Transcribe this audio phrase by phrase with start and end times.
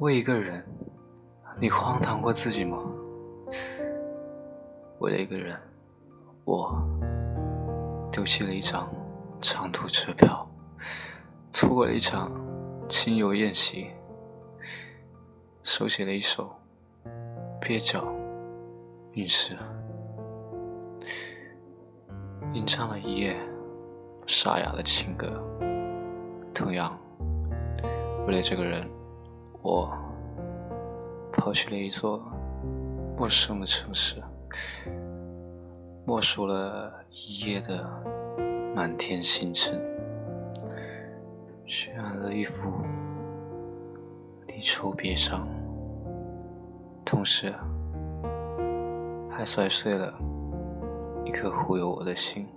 [0.00, 0.64] 为一个人，
[1.60, 2.78] 你荒唐过自己吗？
[4.98, 5.54] 为了一个人，
[6.46, 6.82] 我
[8.10, 8.90] 丢弃了一张
[9.42, 10.48] 长途车票，
[11.52, 12.32] 错过了一场
[12.88, 13.90] 亲友宴席，
[15.64, 16.50] 手写了一首
[17.60, 18.02] 蹩脚
[19.12, 19.54] 韵诗，
[22.54, 23.36] 吟唱了一夜
[24.26, 25.28] 沙哑的情歌。
[26.54, 26.98] 同样，
[28.26, 28.88] 为了这个人，
[29.62, 29.92] 我
[31.32, 32.22] 跑去了一座
[33.16, 34.22] 陌生的城市。
[36.06, 37.88] 默数了一夜的
[38.74, 39.80] 满天星辰，
[41.66, 42.54] 渲染了一幅
[44.48, 45.46] 离愁别伤，
[47.04, 47.54] 同时
[49.30, 50.12] 还摔碎了
[51.24, 52.48] 一颗忽悠我的心。